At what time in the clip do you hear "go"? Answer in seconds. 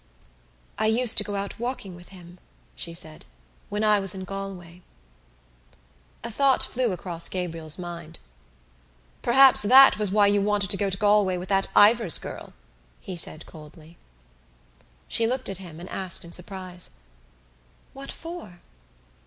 1.23-1.35, 10.77-10.89